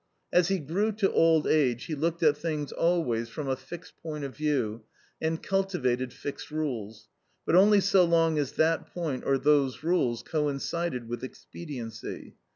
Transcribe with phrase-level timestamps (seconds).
[0.33, 4.23] As he grew to old age he looked at things always from a fixed point
[4.23, 4.81] of view,
[5.21, 7.07] and cultivated fixed rules
[7.45, 12.33] but only so long as that point or those rules coincided with expediency.